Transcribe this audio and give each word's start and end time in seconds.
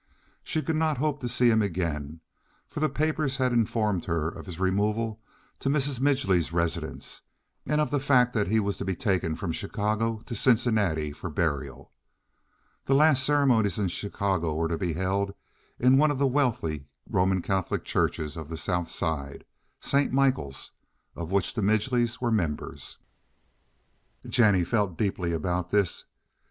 She 0.43 0.63
could 0.63 0.77
not 0.77 0.97
hope 0.97 1.19
to 1.19 1.27
see 1.27 1.51
him 1.51 1.61
again, 1.61 2.21
for 2.67 2.79
the 2.79 2.89
papers 2.89 3.37
had 3.37 3.53
informed 3.53 4.05
her 4.05 4.29
of 4.29 4.47
his 4.47 4.59
removal 4.59 5.21
to 5.59 5.69
Mrs. 5.69 5.99
Midgely's 6.01 6.51
residence, 6.51 7.21
and 7.67 7.79
of 7.79 7.91
the 7.91 7.99
fact 7.99 8.33
that 8.33 8.47
he 8.47 8.59
was 8.59 8.77
to 8.77 8.83
be 8.83 8.95
taken 8.95 9.35
from 9.35 9.51
Chicago 9.51 10.23
to 10.25 10.33
Cincinnati 10.33 11.11
for 11.11 11.29
burial. 11.29 11.91
The 12.85 12.95
last 12.95 13.23
ceremonies 13.23 13.77
in 13.77 13.89
Chicago 13.89 14.55
were 14.55 14.69
to 14.69 14.77
be 14.79 14.93
held 14.93 15.35
in 15.77 15.99
one 15.99 16.09
of 16.09 16.17
the 16.17 16.25
wealthy 16.25 16.87
Roman 17.07 17.43
Catholic 17.43 17.85
churches 17.85 18.35
of 18.35 18.49
the 18.49 18.57
South 18.57 18.89
Side, 18.89 19.45
St. 19.81 20.11
Michael's, 20.11 20.71
of 21.15 21.29
which 21.29 21.53
the 21.53 21.61
Midgelys 21.61 22.19
were 22.19 22.31
members. 22.31 22.97
Jennie 24.27 24.63
felt 24.63 24.97
deeply 24.97 25.31
about 25.31 25.69
this. 25.69 26.05